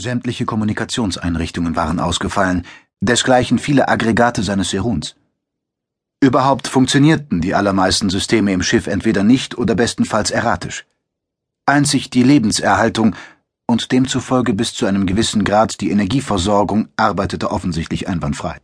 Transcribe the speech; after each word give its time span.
Sämtliche 0.00 0.46
Kommunikationseinrichtungen 0.46 1.76
waren 1.76 2.00
ausgefallen, 2.00 2.64
desgleichen 3.00 3.58
viele 3.58 3.88
Aggregate 3.88 4.42
seines 4.42 4.70
Seruns. 4.70 5.14
Überhaupt 6.20 6.68
funktionierten 6.68 7.40
die 7.40 7.54
allermeisten 7.54 8.10
Systeme 8.10 8.52
im 8.52 8.62
Schiff 8.62 8.86
entweder 8.86 9.24
nicht 9.24 9.58
oder 9.58 9.74
bestenfalls 9.74 10.30
erratisch. 10.30 10.86
Einzig 11.66 12.10
die 12.10 12.22
Lebenserhaltung 12.22 13.14
und 13.66 13.92
demzufolge 13.92 14.54
bis 14.54 14.74
zu 14.74 14.86
einem 14.86 15.06
gewissen 15.06 15.44
Grad 15.44 15.80
die 15.80 15.90
Energieversorgung 15.90 16.88
arbeitete 16.96 17.50
offensichtlich 17.50 18.08
einwandfrei. 18.08 18.58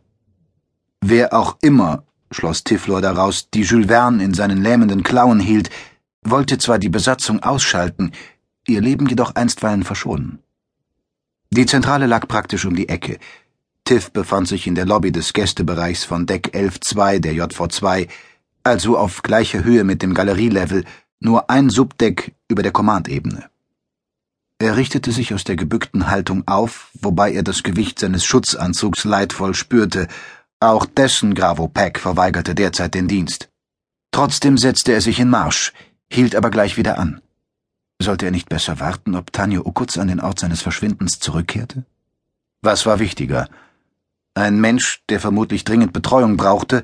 Wer 1.01 1.33
auch 1.33 1.57
immer, 1.61 2.03
schloss 2.31 2.63
Tiflor 2.63 3.01
daraus, 3.01 3.49
die 3.51 3.61
Jules 3.61 3.87
Verne 3.87 4.23
in 4.23 4.33
seinen 4.33 4.61
lähmenden 4.61 5.03
Klauen 5.03 5.39
hielt, 5.39 5.69
wollte 6.23 6.57
zwar 6.57 6.79
die 6.79 6.89
Besatzung 6.89 7.41
ausschalten, 7.41 8.11
ihr 8.67 8.81
Leben 8.81 9.07
jedoch 9.07 9.35
einstweilen 9.35 9.83
verschonen. 9.83 10.39
Die 11.49 11.65
Zentrale 11.65 12.07
lag 12.07 12.27
praktisch 12.27 12.65
um 12.65 12.75
die 12.75 12.89
Ecke. 12.89 13.19
Tiff 13.85 14.11
befand 14.11 14.47
sich 14.47 14.67
in 14.67 14.75
der 14.75 14.85
Lobby 14.85 15.11
des 15.11 15.31
Gästebereichs 15.31 16.03
von 16.03 16.25
Deck 16.25 16.53
11.2 16.53 17.19
der 17.19 17.33
JV2, 17.33 18.09
also 18.63 18.97
auf 18.97 19.23
gleicher 19.23 19.63
Höhe 19.63 19.85
mit 19.85 20.01
dem 20.01 20.13
Galerielevel, 20.13 20.83
nur 21.19 21.49
ein 21.49 21.69
Subdeck 21.69 22.33
über 22.49 22.63
der 22.63 22.73
Kommandebene. 22.73 23.49
Er 24.59 24.75
richtete 24.75 25.11
sich 25.11 25.33
aus 25.33 25.43
der 25.43 25.55
gebückten 25.55 26.09
Haltung 26.09 26.43
auf, 26.47 26.89
wobei 26.99 27.31
er 27.31 27.43
das 27.43 27.63
Gewicht 27.63 27.99
seines 27.99 28.25
Schutzanzugs 28.25 29.05
leidvoll 29.05 29.53
spürte. 29.53 30.07
Auch 30.59 30.85
dessen 30.85 31.33
Gravopack 31.35 31.99
verweigerte 31.99 32.55
derzeit 32.55 32.95
den 32.95 33.07
Dienst. 33.07 33.49
Trotzdem 34.11 34.57
setzte 34.57 34.93
er 34.93 35.01
sich 35.01 35.19
in 35.19 35.29
Marsch, 35.29 35.73
hielt 36.11 36.35
aber 36.35 36.49
gleich 36.49 36.75
wieder 36.75 36.97
an. 36.97 37.21
Sollte 38.01 38.25
er 38.25 38.31
nicht 38.31 38.49
besser 38.49 38.79
warten, 38.79 39.15
ob 39.15 39.33
Tanjo 39.33 39.61
Ukutz 39.61 39.97
an 39.97 40.07
den 40.07 40.19
Ort 40.19 40.39
seines 40.39 40.61
Verschwindens 40.61 41.19
zurückkehrte? 41.19 41.85
Was 42.61 42.85
war 42.85 42.99
wichtiger? 42.99 43.49
Ein 44.35 44.59
Mensch, 44.59 45.03
der 45.09 45.19
vermutlich 45.19 45.63
dringend 45.63 45.93
Betreuung 45.93 46.37
brauchte, 46.37 46.83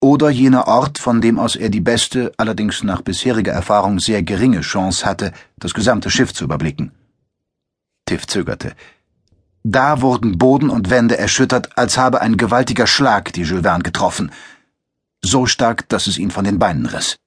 oder 0.00 0.30
jener 0.30 0.66
Ort, 0.66 0.98
von 0.98 1.20
dem 1.20 1.38
aus 1.38 1.56
er 1.56 1.68
die 1.68 1.80
beste, 1.80 2.32
allerdings 2.38 2.82
nach 2.82 3.02
bisheriger 3.02 3.52
Erfahrung 3.52 4.00
sehr 4.00 4.22
geringe 4.22 4.62
Chance 4.62 5.04
hatte, 5.04 5.32
das 5.58 5.74
gesamte 5.74 6.10
Schiff 6.10 6.32
zu 6.32 6.44
überblicken. 6.44 6.90
Tiff 8.06 8.26
zögerte. 8.26 8.74
Da 9.62 10.00
wurden 10.00 10.38
Boden 10.38 10.70
und 10.70 10.88
Wände 10.88 11.18
erschüttert, 11.18 11.76
als 11.76 11.98
habe 11.98 12.22
ein 12.22 12.38
gewaltiger 12.38 12.86
Schlag 12.86 13.32
die 13.34 13.42
Jules 13.42 13.62
Verne 13.62 13.82
getroffen. 13.82 14.32
So 15.22 15.44
stark, 15.44 15.86
dass 15.90 16.06
es 16.06 16.16
ihn 16.16 16.30
von 16.30 16.44
den 16.44 16.58
Beinen 16.58 16.86
riss. 16.86 17.18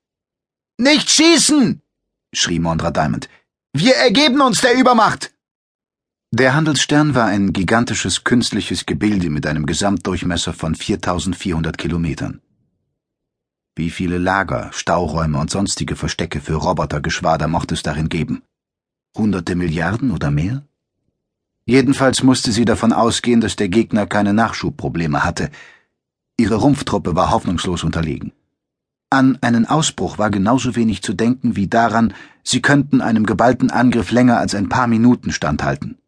Nicht 0.77 1.11
schießen! 1.11 1.83
Schrie 2.33 2.59
Mondra 2.59 2.91
Diamond. 2.91 3.29
Wir 3.73 3.95
ergeben 3.95 4.41
uns 4.41 4.61
der 4.61 4.77
Übermacht! 4.77 5.31
Der 6.31 6.55
Handelsstern 6.55 7.13
war 7.13 7.27
ein 7.27 7.53
gigantisches 7.53 8.23
künstliches 8.23 8.87
Gebilde 8.87 9.29
mit 9.29 9.45
einem 9.45 9.67
Gesamtdurchmesser 9.67 10.53
von 10.53 10.73
4400 10.73 11.77
Kilometern. 11.77 12.41
Wie 13.75 13.91
viele 13.91 14.17
Lager, 14.17 14.71
Stauräume 14.73 15.37
und 15.39 15.51
sonstige 15.51 15.95
Verstecke 15.95 16.41
für 16.41 16.55
Robotergeschwader 16.55 17.47
mochte 17.47 17.75
es 17.75 17.83
darin 17.83 18.09
geben? 18.09 18.41
Hunderte 19.15 19.55
Milliarden 19.55 20.11
oder 20.11 20.31
mehr? 20.31 20.63
Jedenfalls 21.65 22.23
musste 22.23 22.51
sie 22.51 22.65
davon 22.65 22.93
ausgehen, 22.93 23.39
dass 23.39 23.55
der 23.55 23.69
Gegner 23.69 24.05
keine 24.05 24.33
Nachschubprobleme 24.33 25.23
hatte. 25.23 25.49
Ihre 26.37 26.55
Rumpftruppe 26.55 27.15
war 27.15 27.31
hoffnungslos 27.31 27.83
unterlegen. 27.83 28.33
An 29.13 29.37
einen 29.41 29.67
Ausbruch 29.67 30.17
war 30.17 30.31
genauso 30.31 30.75
wenig 30.75 31.03
zu 31.03 31.13
denken 31.13 31.55
wie 31.55 31.67
daran, 31.67 32.15
sie 32.41 32.63
könnten 32.63 32.99
einem 32.99 33.27
geballten 33.27 33.69
Angriff 33.69 34.09
länger 34.09 34.39
als 34.39 34.55
ein 34.55 34.69
paar 34.69 34.87
Minuten 34.87 35.31
standhalten. 35.31 35.99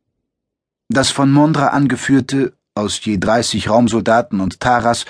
Das 0.90 1.12
von 1.12 1.32
Mondra 1.32 1.68
angeführte, 1.68 2.54
aus 2.74 3.06
je 3.06 3.18
30 3.20 3.70
Raumsoldaten 3.70 4.40
und 4.40 4.60
Taras 4.60 5.06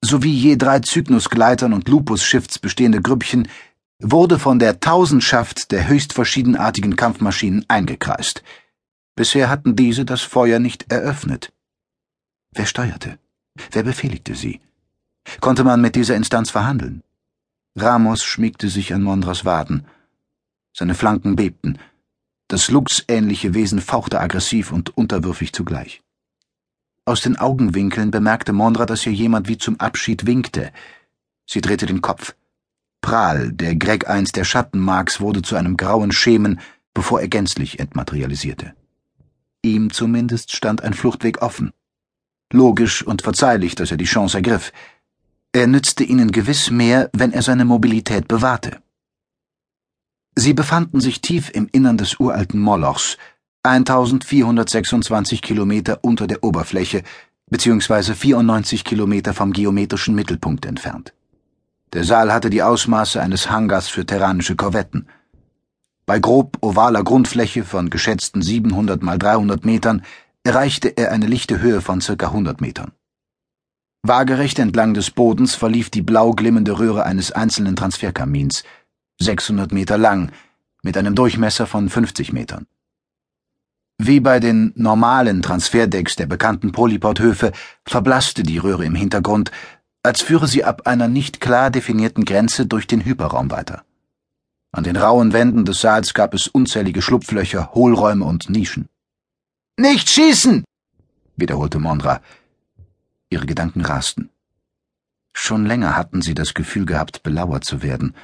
sowie 0.00 0.32
je 0.32 0.56
drei 0.56 0.80
Cygnus-Gleitern 0.80 1.72
und 1.72 1.88
Lupus-Shifts 1.88 2.58
bestehende 2.58 3.00
Grüppchen 3.00 3.46
wurde 4.00 4.40
von 4.40 4.58
der 4.58 4.80
Tausendschaft 4.80 5.70
der 5.70 5.86
höchst 5.86 6.14
verschiedenartigen 6.14 6.96
Kampfmaschinen 6.96 7.64
eingekreist. 7.68 8.42
Bisher 9.14 9.48
hatten 9.48 9.76
diese 9.76 10.04
das 10.04 10.22
Feuer 10.22 10.58
nicht 10.58 10.90
eröffnet. 10.90 11.52
Wer 12.50 12.66
steuerte? 12.66 13.20
Wer 13.70 13.84
befehligte 13.84 14.34
sie? 14.34 14.60
Konnte 15.40 15.62
man 15.62 15.80
mit 15.80 15.94
dieser 15.94 16.16
Instanz 16.16 16.50
verhandeln? 16.50 17.04
Ramos 17.76 18.24
schmiegte 18.24 18.68
sich 18.70 18.94
an 18.94 19.02
Mondras 19.02 19.44
Waden. 19.44 19.86
Seine 20.72 20.94
Flanken 20.94 21.36
bebten. 21.36 21.78
Das 22.48 22.70
Lux-ähnliche 22.70 23.52
Wesen 23.52 23.82
fauchte 23.82 24.18
aggressiv 24.18 24.72
und 24.72 24.96
unterwürfig 24.96 25.52
zugleich. 25.52 26.02
Aus 27.04 27.20
den 27.20 27.36
Augenwinkeln 27.36 28.10
bemerkte 28.10 28.54
Mondra, 28.54 28.86
dass 28.86 29.04
ihr 29.04 29.12
jemand 29.12 29.48
wie 29.48 29.58
zum 29.58 29.78
Abschied 29.78 30.24
winkte. 30.24 30.72
Sie 31.44 31.60
drehte 31.60 31.84
den 31.84 32.00
Kopf. 32.00 32.34
Prahl, 33.02 33.52
der 33.52 33.76
Greg 33.76 34.08
einst 34.08 34.36
der 34.36 34.44
Schattenmarks, 34.44 35.20
wurde 35.20 35.42
zu 35.42 35.54
einem 35.54 35.76
grauen 35.76 36.12
Schemen, 36.12 36.60
bevor 36.94 37.20
er 37.20 37.28
gänzlich 37.28 37.78
entmaterialisierte. 37.78 38.74
Ihm 39.60 39.92
zumindest 39.92 40.56
stand 40.56 40.82
ein 40.82 40.94
Fluchtweg 40.94 41.42
offen. 41.42 41.72
Logisch 42.52 43.02
und 43.02 43.22
verzeihlich, 43.22 43.74
dass 43.74 43.90
er 43.90 43.96
die 43.98 44.04
Chance 44.04 44.38
ergriff. 44.38 44.72
Er 45.56 45.66
nützte 45.66 46.04
ihnen 46.04 46.32
gewiss 46.32 46.70
mehr, 46.70 47.08
wenn 47.14 47.32
er 47.32 47.40
seine 47.40 47.64
Mobilität 47.64 48.28
bewahrte. 48.28 48.76
Sie 50.34 50.52
befanden 50.52 51.00
sich 51.00 51.22
tief 51.22 51.48
im 51.48 51.66
Innern 51.72 51.96
des 51.96 52.20
uralten 52.20 52.60
Molochs, 52.60 53.16
1426 53.62 55.40
Kilometer 55.40 56.00
unter 56.02 56.26
der 56.26 56.44
Oberfläche, 56.44 57.04
beziehungsweise 57.48 58.14
94 58.14 58.84
Kilometer 58.84 59.32
vom 59.32 59.54
geometrischen 59.54 60.14
Mittelpunkt 60.14 60.66
entfernt. 60.66 61.14
Der 61.94 62.04
Saal 62.04 62.34
hatte 62.34 62.50
die 62.50 62.62
Ausmaße 62.62 63.22
eines 63.22 63.48
Hangars 63.48 63.88
für 63.88 64.04
terranische 64.04 64.56
Korvetten. 64.56 65.08
Bei 66.04 66.18
grob 66.18 66.58
ovaler 66.60 67.02
Grundfläche 67.02 67.64
von 67.64 67.88
geschätzten 67.88 68.42
700 68.42 69.02
mal 69.02 69.18
300 69.18 69.64
Metern 69.64 70.02
erreichte 70.44 70.88
er 70.98 71.12
eine 71.12 71.26
lichte 71.26 71.60
Höhe 71.62 71.80
von 71.80 72.02
circa 72.02 72.26
100 72.26 72.60
Metern. 72.60 72.92
Waagerecht 74.08 74.58
entlang 74.58 74.94
des 74.94 75.10
Bodens 75.10 75.54
verlief 75.54 75.90
die 75.90 76.02
blau 76.02 76.32
glimmende 76.32 76.78
Röhre 76.78 77.04
eines 77.04 77.32
einzelnen 77.32 77.76
Transferkamins, 77.76 78.62
600 79.20 79.72
Meter 79.72 79.98
lang, 79.98 80.30
mit 80.82 80.96
einem 80.96 81.14
Durchmesser 81.14 81.66
von 81.66 81.88
50 81.88 82.32
Metern. 82.32 82.66
Wie 83.98 84.20
bei 84.20 84.40
den 84.40 84.72
normalen 84.76 85.42
Transferdecks 85.42 86.16
der 86.16 86.26
bekannten 86.26 86.72
Polyporthöfe 86.72 87.52
verblasste 87.86 88.42
die 88.42 88.58
Röhre 88.58 88.84
im 88.84 88.94
Hintergrund, 88.94 89.50
als 90.02 90.22
führe 90.22 90.46
sie 90.46 90.64
ab 90.64 90.86
einer 90.86 91.08
nicht 91.08 91.40
klar 91.40 91.70
definierten 91.70 92.24
Grenze 92.24 92.66
durch 92.66 92.86
den 92.86 93.04
Hyperraum 93.04 93.50
weiter. 93.50 93.84
An 94.70 94.84
den 94.84 94.96
rauen 94.96 95.32
Wänden 95.32 95.64
des 95.64 95.80
Saals 95.80 96.12
gab 96.12 96.34
es 96.34 96.46
unzählige 96.46 97.00
Schlupflöcher, 97.00 97.72
Hohlräume 97.74 98.24
und 98.24 98.50
Nischen. 98.50 98.88
Nicht 99.78 100.08
schießen! 100.10 100.64
wiederholte 101.36 101.78
Mondra. 101.78 102.20
Ihre 103.30 103.46
Gedanken 103.46 103.82
rasten. 103.84 104.30
Schon 105.32 105.66
länger 105.66 105.96
hatten 105.96 106.22
sie 106.22 106.34
das 106.34 106.54
Gefühl 106.54 106.86
gehabt, 106.86 107.22
belauert 107.22 107.64
zu 107.64 107.82
werden, 107.82 108.14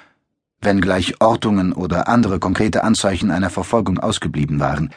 wenngleich 0.61 1.21
Ortungen 1.21 1.73
oder 1.73 2.09
andere 2.09 2.39
konkrete 2.39 2.85
Anzeichen 2.85 3.31
einer 3.31 3.51
Verfolgung 3.51 3.99
ausgeblieben 3.99 4.61
waren, 4.61 4.91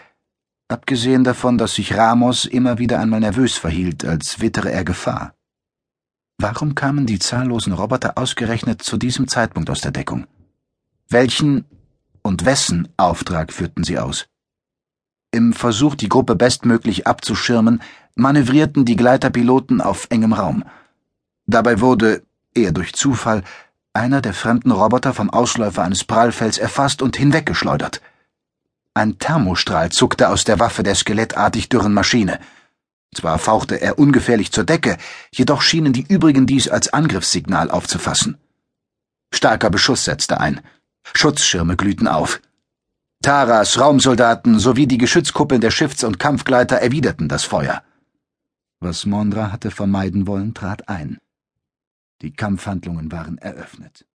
abgesehen 0.68 1.24
davon, 1.24 1.58
dass 1.58 1.76
sich 1.76 1.96
Ramos 1.96 2.46
immer 2.46 2.78
wieder 2.78 3.00
einmal 3.00 3.20
nervös 3.20 3.58
verhielt, 3.58 4.06
als 4.06 4.40
wittere 4.40 4.72
er 4.72 4.84
Gefahr. 4.84 5.34
Warum 6.38 6.76
kamen 6.76 7.06
die 7.06 7.20
zahllosen 7.20 7.74
Roboter 7.74 8.18
ausgerechnet 8.18 8.82
zu 8.82 8.98
diesem 8.98 9.28
Zeitpunkt 9.28 9.70
aus 9.70 9.82
der 9.82 9.92
Deckung? 9.92 10.28
Welchen 11.08 11.66
und 12.22 12.46
wessen 12.46 12.90
Auftrag 12.98 13.54
führten 13.54 13.84
sie 13.84 14.00
aus? 14.00 14.28
Im 15.32 15.54
Versuch, 15.54 15.96
die 15.96 16.10
Gruppe 16.10 16.36
bestmöglich 16.36 17.08
abzuschirmen, 17.08 17.82
manövrierten 18.16 18.86
die 18.86 18.96
Gleiterpiloten 18.96 19.82
auf 19.82 20.08
engem 20.10 20.34
Raum. 20.34 20.64
Dabei 21.46 21.80
wurde, 21.82 22.24
eher 22.54 22.72
durch 22.72 22.94
Zufall, 22.94 23.44
einer 23.94 24.22
der 24.22 24.34
fremden 24.34 24.72
Roboter 24.72 25.14
vom 25.14 25.30
Ausläufer 25.30 25.84
eines 25.84 26.04
Prallfelds 26.04 26.58
erfasst 26.58 27.02
und 27.02 27.16
hinweggeschleudert. 27.16 28.02
Ein 28.94 29.20
Thermostrahl 29.20 29.92
zuckte 29.92 30.30
aus 30.30 30.46
der 30.46 30.60
Waffe 30.60 30.84
der 30.84 30.96
skelettartig 30.96 31.70
dürren 31.70 31.94
Maschine. 31.94 32.40
Zwar 33.14 33.40
fauchte 33.40 33.80
er 33.82 34.00
ungefährlich 34.00 34.52
zur 34.52 34.64
Decke, 34.64 34.98
jedoch 35.32 35.62
schienen 35.62 35.94
die 35.94 36.06
übrigen 36.08 36.46
dies 36.46 36.68
als 36.68 36.92
Angriffssignal 36.94 37.72
aufzufassen. 37.72 38.38
Starker 39.34 39.70
Beschuss 39.70 40.06
setzte 40.06 40.40
ein. 40.40 40.62
Schutzschirme 41.14 41.76
glühten 41.76 42.08
auf. 42.08 42.42
Taras, 43.22 43.80
Raumsoldaten 43.80 44.60
sowie 44.60 44.88
die 44.88 44.98
Geschützkuppeln 44.98 45.62
der 45.62 45.72
Schiffs- 45.72 46.04
und 46.04 46.20
Kampfgleiter 46.20 46.78
erwiderten 46.78 47.28
das 47.28 47.44
Feuer. 47.44 47.84
Was 48.86 49.08
Mondra 49.08 49.52
hatte 49.52 49.72
vermeiden 49.72 50.28
wollen, 50.28 50.54
trat 50.54 50.88
ein. 50.90 51.18
Die 52.22 52.34
Kampfhandlungen 52.34 53.12
waren 53.12 53.40
eröffnet. 53.40 54.06